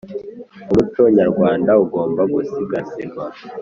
Umuco 0.69 1.01
nyarwanda 1.17 1.71
ugomba 1.83 2.21
gusigasirwa 2.33 3.25